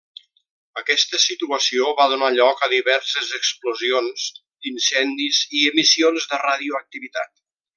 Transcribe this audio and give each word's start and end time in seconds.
Aquesta 0.81 1.17
situació 1.25 1.91
va 1.99 2.07
donar 2.13 2.29
lloc 2.37 2.63
a 2.67 2.71
diverses 2.71 3.29
explosions, 3.41 4.25
incendis 4.73 5.43
i 5.61 5.65
emissions 5.73 6.31
de 6.33 6.41
radioactivitat. 6.47 7.33